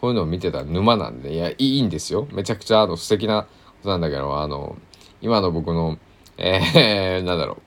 [0.01, 2.27] こういうのを見てたら沼なんでいやいいんですよ。
[2.33, 3.49] めちゃくちゃあの素敵なこ
[3.83, 4.79] となんだけどあの
[5.21, 5.99] 今の僕の
[6.39, 7.59] えー、なんだろ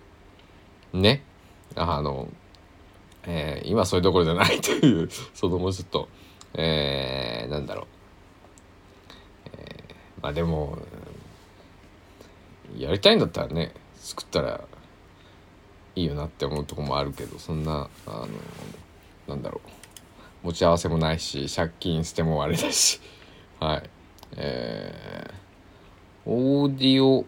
[0.92, 0.98] う。
[0.98, 1.24] ね？
[1.76, 2.28] あの、
[3.24, 6.10] えー、今そういうところじゃないという そのもうちょっと、
[6.54, 7.86] えー、なんだろう、
[9.58, 10.78] えー、まあでも
[12.78, 14.62] やりたいんだったらね作ったら
[15.96, 18.28] いいよなって思うとこもあるけどそんなあの
[19.28, 19.70] なんだろう。
[20.46, 23.02] 持ち合わせもないし借金してもあれだし
[23.60, 23.90] はい。
[24.38, 27.26] えー、オーディオ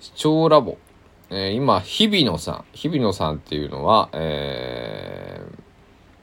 [0.00, 0.76] 視聴ラボ。
[1.36, 2.64] えー、今、日比野さん。
[2.74, 5.40] 日比野さんっていうのは、え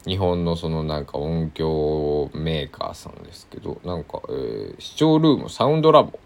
[0.05, 6.19] ー、日本のそのなんか音響メーカーさんですけど、なんか、えー、視聴ルーム、サウンドラボっ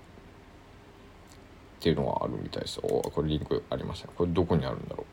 [1.80, 2.80] ていうのがあるみたいです。
[2.84, 4.08] おこれリンクありました。
[4.10, 5.06] これどこにあるんだろう。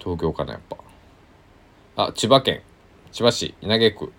[0.00, 0.78] 東京かな、やっぱ。
[2.08, 2.62] あ、千葉県。
[3.12, 3.98] 千葉市稲毛区。
[3.98, 4.12] こ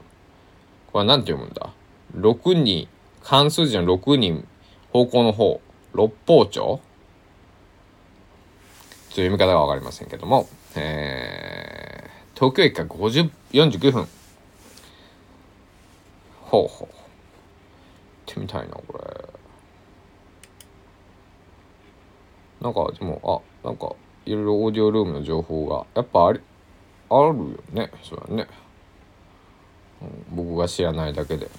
[0.93, 1.73] れは何て読むんだ
[2.15, 2.87] ?6 人、
[3.21, 4.47] 関数字の6人、
[4.93, 5.59] 方向の方、
[5.91, 6.79] 六方町？
[9.09, 14.07] ちょっと読み方が分かりませんけども、えー、東京駅から50 49分。
[16.41, 16.87] ほうほう。
[18.27, 19.29] 行ってみたいなこれ。
[22.61, 23.93] なんかでもあなんか
[24.25, 26.41] いろいろオーディオルームの情報がやっぱあり
[27.09, 27.33] あるよ
[27.71, 27.91] ね。
[28.03, 28.47] それはね、
[30.03, 31.49] うん、僕が知らないだけで、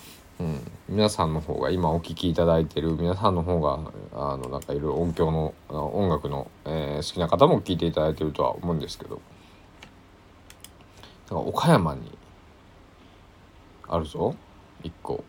[0.40, 3.78] うん、皆さんの方が今お聴きいただいてる皆さんの方が
[4.14, 9.20] あのなんかいろいろ音響の音楽の、えー、好きな方も聞いていただいてるとは思うんですけど。
[11.30, 12.16] なんか岡山に
[13.86, 14.34] あるぞ。
[14.82, 15.22] 一個。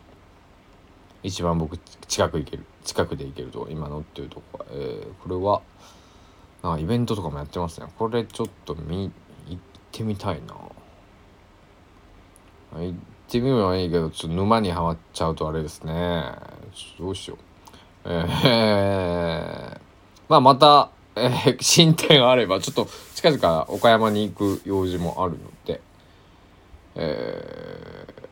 [1.22, 1.76] 一番僕
[2.08, 5.62] 近く行ける近くで行けると今のっていうとこは、えー、これは
[6.62, 7.86] なんかイベントとかもやってますね。
[7.98, 9.12] これちょっと見
[9.46, 9.60] 行っ
[9.92, 10.56] てみたいな。
[12.80, 12.94] 行
[13.32, 16.22] ってみるのはいいけどちょっと沼にはまっちゃうとあれですね。
[16.98, 17.38] どうしよう。
[18.04, 19.80] えー、
[20.28, 25.80] まあまた、えー、進展あればちょっと近々岡山に行く用事もあるので。
[26.94, 28.22] えー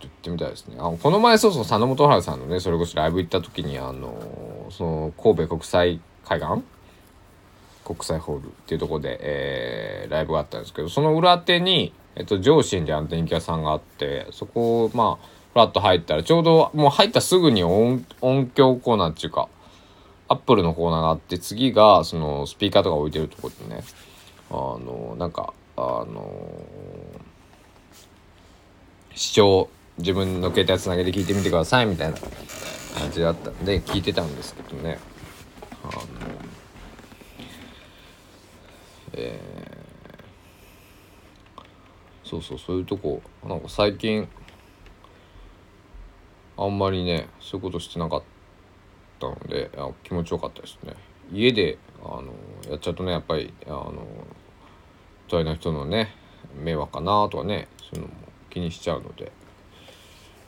[0.00, 0.76] 行ってみたいですね。
[0.78, 6.48] あのこの前そうそう佐野元春さんのねそれこそライブ行った時にあのその神戸国際海岸
[7.84, 19.48] 国際ホールっていうとこで、えー、ライブがあったんですけどその裏手に、えっと、上信であの電気屋さんがあってそこをまあフラッと入ったらちょうどもう入ったすぐに音音響コーナーっていうか
[20.28, 23.82] アップルのコーナーがあって次がそのスピーカーとか置いてるとこでね。
[24.50, 26.40] あのなんかあの
[29.14, 34.98] 視聴自分の携帯つなげて聞いてみてくださいみたいな感じだったんで聞いてたんですけどね。
[35.82, 36.02] あの
[39.12, 39.83] えー、
[42.24, 43.22] そうそうそういうとこ。
[43.46, 44.28] なんか最近
[46.56, 48.22] あんまりねそういうことしてなかっ
[49.20, 50.94] たのであ気持ちよかったですね。
[51.32, 52.32] 家であの
[52.70, 54.06] やっちゃうとねやっぱりあの
[55.28, 56.14] 隣の人のね
[56.62, 58.14] 迷惑かなとかねそういうのも
[58.50, 59.32] 気にしちゃうので。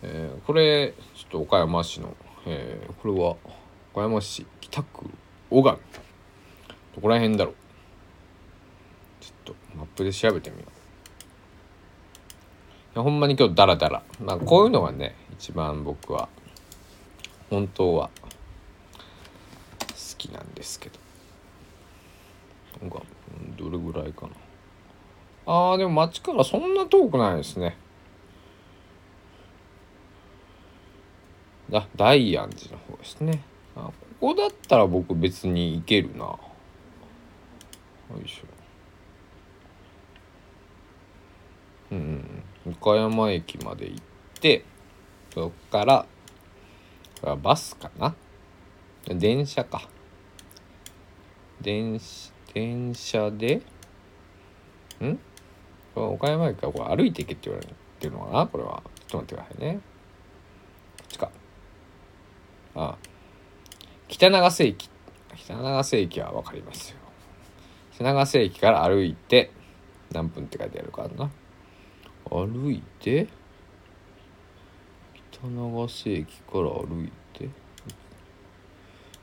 [0.02, 2.14] えー、これちょっと岡山市の、
[2.46, 3.36] えー、これは
[3.92, 5.06] 岡山市北区
[5.48, 7.54] 小上どこら辺だろう。
[9.20, 10.85] ちょっとマップで調べてみよう。
[13.02, 14.02] ほんまに今日ダラダラ。
[14.20, 16.28] まあこういうのがね一番僕は
[17.50, 18.28] 本当は好
[20.16, 20.98] きなんですけど。
[22.80, 23.02] なんか
[23.58, 24.32] どれぐらいかな。
[25.46, 27.76] あーでも街からそんな遠くないですね。
[31.72, 33.42] あ大安寺の方ですね。
[33.76, 33.90] あ
[34.20, 36.24] ここだったら僕別に行けるな。
[36.24, 36.38] よ
[38.24, 38.42] いしょ。
[41.92, 42.35] うん。
[42.68, 44.02] 岡山駅まで行っ
[44.40, 44.64] て
[45.32, 46.06] そっから
[47.36, 48.14] バスかな？
[49.06, 49.88] 電車か。
[51.60, 52.00] 電
[52.52, 53.62] 電車で
[55.00, 55.18] ん？
[55.94, 58.46] 岡山駅からこれ歩いて行けって言われてるのかな？
[58.46, 58.82] これは。
[59.06, 59.74] ちょっと待ってくださいね。
[59.74, 59.80] こ
[61.04, 61.30] っちか。
[62.74, 62.96] ああ
[64.08, 64.90] 北長瀬駅。
[65.36, 66.98] 北長瀬駅は分かりますよ。
[67.94, 69.50] 北長瀬駅から歩いて
[70.12, 71.30] 何分って書いてあるかな。
[72.30, 73.28] 歩いて
[75.30, 77.48] 北長瀬駅から歩いて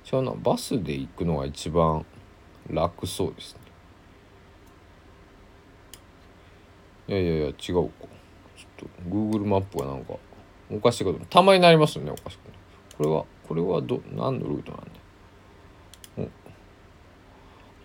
[0.03, 2.05] じゃあなバスで行くのが一番
[2.69, 3.59] 楽そうですね。
[7.07, 7.63] いやいやいや違うか。
[7.69, 7.89] ちょっ
[8.77, 10.13] と Google マップがなんか
[10.71, 12.41] おかしいことたまになりますよねおかしく
[12.97, 14.85] これはこれはど何のルートなんだ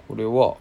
[0.07, 0.57] これは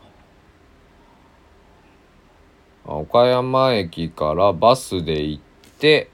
[2.87, 5.43] 岡山駅からバスで行っ
[5.79, 6.09] て、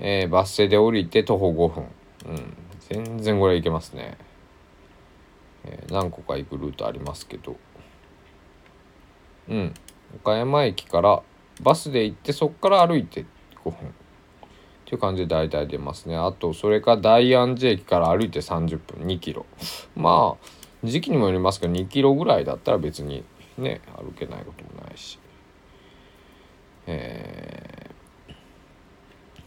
[0.00, 1.84] えー、バス停で降りて徒歩5分。
[2.26, 2.56] うん。
[2.88, 4.16] 全然これ行けますね。
[5.64, 7.56] えー、何個か行くルートありますけど。
[9.48, 9.74] うん。
[10.16, 11.22] 岡山駅から
[11.60, 13.26] バスで行ってそっから歩いて
[13.64, 13.72] 5分。
[13.72, 16.16] っていう感じで大体出ますね。
[16.16, 19.44] あと、それか大安寺駅から歩いて30分、2キロ。
[19.94, 20.46] まあ、
[20.82, 23.22] 時期にもよりますけど、2キロぐらいだったら別に
[23.58, 25.18] ね、歩けないこともないし。
[26.90, 28.34] えー、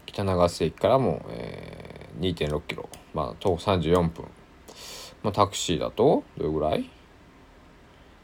[0.05, 2.87] 北長瀬駅からも、えー、2.6キロ。
[3.13, 4.25] まあ、徒歩34分。
[5.23, 6.89] まあ、タクシーだと、どれぐらい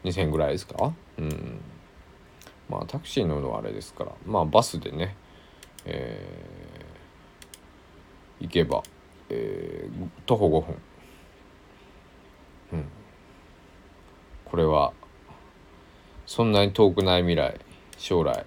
[0.03, 0.93] ?2000 ぐらいですか？
[1.17, 1.59] うん。
[2.69, 5.15] まあ、タクシー乗るのはあれですから、まあ、バスでね、
[5.85, 6.87] えー
[8.39, 8.83] 行けば、
[9.29, 10.75] えー、徒歩5分、
[12.73, 12.85] うん、
[14.45, 14.93] これは
[16.27, 17.59] そんなに遠くない未来
[17.97, 18.45] 将来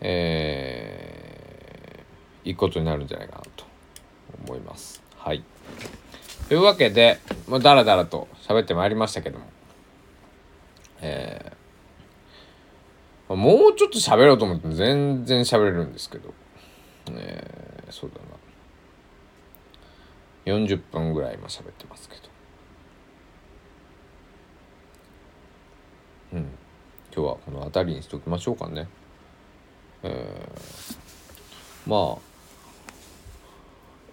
[0.00, 3.64] えー、行くことになるんじゃないかなと
[4.46, 5.02] 思います。
[5.16, 5.42] はい。
[6.48, 9.46] というわけでもうだらだらと喋ってまいりましたけども。
[11.02, 16.34] えー、もうちょっと喋ろうと思っても全然喋れるんですけど。
[17.12, 18.24] えー、そうだな。
[20.56, 22.22] 40分ぐらい今喋ってますけど。
[26.32, 26.38] うん。
[27.14, 28.88] 今日はこの辺りにしておきましょうかね。
[30.02, 32.18] えー、まあ、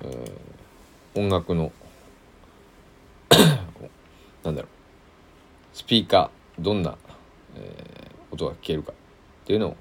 [0.01, 1.71] えー、音楽の
[4.43, 4.71] なんだろう。
[5.73, 6.97] スピーカーどんな、
[7.55, 8.95] えー、音が聞けるかっ
[9.45, 9.77] ていうのを、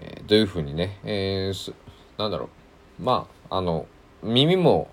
[0.00, 1.74] えー、どういうふうにね、えー、
[2.18, 2.50] なんだろ
[3.00, 3.02] う。
[3.02, 3.86] まああの
[4.22, 4.88] 耳も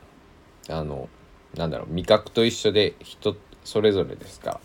[0.70, 1.10] あの
[1.56, 1.94] なんだろう。
[1.94, 4.60] 味覚と一緒で人それぞれですから。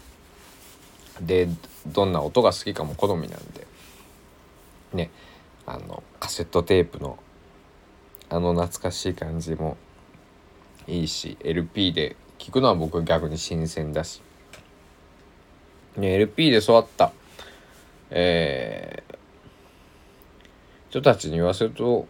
[1.20, 1.49] で
[1.86, 3.68] どんな音が好きかも好みなんで。
[4.99, 5.11] ね
[5.64, 7.18] あのカセットテープの
[8.30, 9.78] あの懐かしい感じも
[10.86, 14.20] いいし LP で聴くのは僕逆に新鮮だし、
[15.96, 17.12] ね、LP で育った、
[18.11, 19.14] えー、
[20.90, 22.07] 人たちに言わせると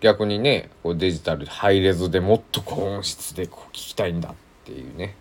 [0.00, 5.16] 逆にねこうデジタルハイレゾでもっと高音質でこう聴きたいんだっていうね、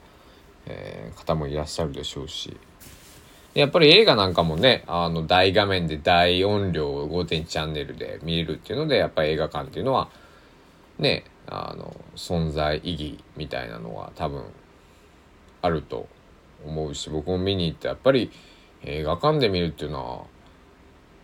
[0.68, 2.58] えー、方もいらっしゃるでしょうし。
[3.54, 10.10] やっぱり映画なんかもね、あの、大画面で大音量を5.1チャンネルで見れるっていうので、やっぱり映画館っていうのは、
[11.00, 14.44] ね、あの、存在意義みたいなのは多分
[15.62, 16.08] あると
[16.66, 18.32] 思うし、僕も見に行ってやっぱり
[18.84, 20.26] 映画館で見るっていうのは、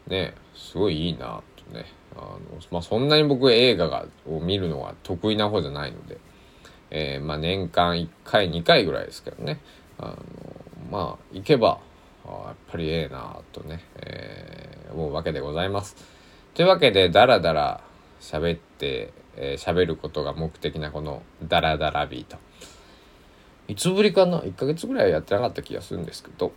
[0.08, 1.86] ね、すごいいいなとね。
[2.16, 2.40] あの、
[2.72, 6.18] まあ、そんなに僕映画がを見るのは得意な方じゃないので、
[6.92, 9.60] えー、まあ、年間1回、2回ぐらいですけどね。
[9.98, 10.18] あの、
[10.92, 11.80] まあ、行けば、
[12.26, 15.96] やっぱりええなとね、えー、思うわけでございます。
[16.54, 17.82] というわけでダラダラ
[18.22, 22.38] 喋って喋、えー、ることが目的なこのダラダラビート。
[23.68, 26.52] いつぶりかな ?1 ヶ月ぐらいやってなかった気がするんですけど。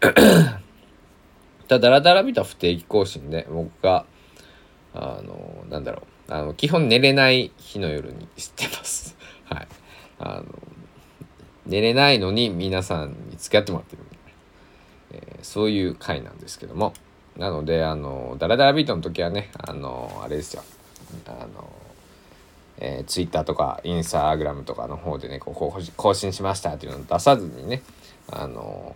[1.68, 4.04] ただダラダラビートは不定期更新で僕が
[4.94, 9.16] あのなんだろうあの基本寝れない日の夜にしてます。
[9.44, 9.68] はい。
[10.18, 10.44] あの
[11.66, 14.02] 寝れないのに皆さんに付き合ってもらってる
[15.14, 16.92] えー、そういう回なんですけども。
[17.36, 20.62] なのであのダラダラビートの時はねあのあれですよ。
[21.26, 21.72] あの、
[22.78, 27.82] えー、ツイッターとかインスタグラムとかの方でねこう更新しましたっていうのを出さずにね
[28.30, 28.94] あの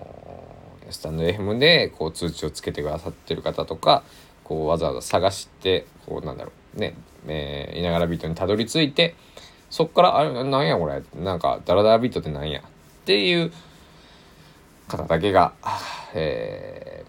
[0.91, 4.03] スタンド FM でこう通知をつけてくださってる方とか
[4.45, 6.95] こうわざわざ探してこうなんだろうね、
[7.27, 9.15] えー、いながらビートにたどり着いて
[9.69, 12.63] そっからあれなんやこれなんかダラダラビートってなんやっ
[13.05, 13.53] ていう
[14.89, 15.53] 方だけが、
[16.15, 17.05] え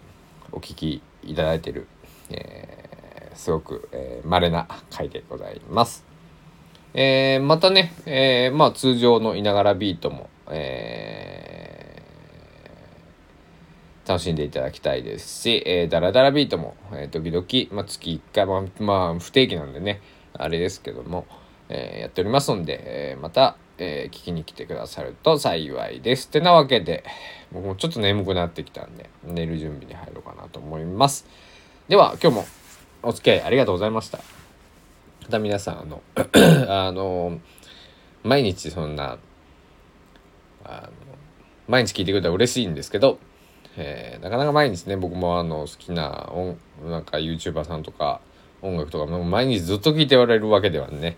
[0.52, 1.88] ー、お聞きいただいている、
[2.30, 6.06] えー、すごく、えー、稀な回でございます。
[6.94, 20.02] えー、またね、えー、まあ通常のいながらビートも、えー、楽しんでいただきたいですし、えー、ダラダラビートも、えー、時々、まあ、月1回、まあ、まあ、不定期なんでね、
[20.34, 21.28] あれですけども、
[21.70, 26.28] えー、やっておりますので、えー、また、えー、聞きに来てくださると幸いです。
[26.28, 27.04] ってなわけで、
[27.52, 31.26] 僕もちょっと眠くなってきたんで、寝る準備に入ろうかなと思います。
[31.88, 32.46] では、今日も
[33.04, 34.20] お付き合いありがとうございました。
[35.24, 36.02] また皆さん、あの、
[36.68, 37.40] あの、
[38.24, 39.18] 毎日そんな、
[40.64, 40.90] あの、
[41.68, 43.20] 毎日聞いてくれたら嬉しいんですけど、
[43.78, 48.22] えー、なかなか毎日ね、僕もあの、好きな音、なんか YouTuber さんとか、
[48.62, 51.18] 音楽とかも毎日ずっと聴いておられるわけではね、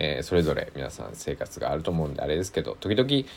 [0.00, 3.28] えー、それぞれ皆さん生活があると思うんであれですけど時々、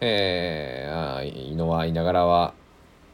[0.00, 2.52] えー、あいのはいながらは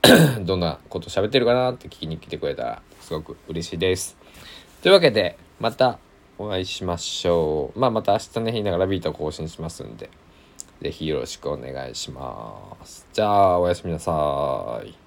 [0.40, 4.16] どんなこと喋ってるかなって聞きに来てくれたらすごく嬉しいです。
[4.82, 5.98] というわけでまた
[6.38, 7.78] お会いしましょう。
[7.78, 10.10] まあまた明日ねいながらビート更新しますんで
[10.80, 13.06] 是非よろしくお願いします。
[13.12, 15.05] じゃあおやすみなさい。